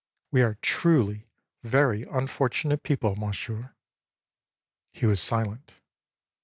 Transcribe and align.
We 0.31 0.41
are 0.41 0.57
truly 0.63 1.27
very 1.61 2.01
unfortunate 2.09 2.81
people, 2.81 3.15
monsieur.â 3.15 3.71
He 4.89 5.05
was 5.05 5.19
silent. 5.21 5.75